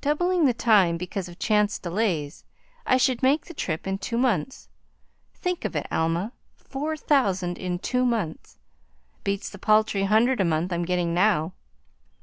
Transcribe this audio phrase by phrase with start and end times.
[0.00, 2.42] "Doubling the time because of chance delays,
[2.86, 4.70] I should make the trip in two months.
[5.34, 6.32] Think of it, Alma!
[6.56, 8.58] Four thousand in two months!
[9.24, 11.52] Beats the paltry hundred a month I'm getting now.